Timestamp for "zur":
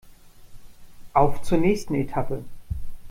1.43-1.59